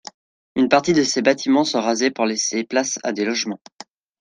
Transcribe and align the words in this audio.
Une 0.55 0.67
partie 0.67 0.93
de 0.93 1.03
ses 1.03 1.21
bâtiments 1.21 1.63
sont 1.63 1.79
rasés 1.79 2.09
pour 2.09 2.25
laisser 2.25 2.57
la 2.57 2.63
place 2.63 2.97
à 3.03 3.11
des 3.11 3.23
logements. 3.23 3.59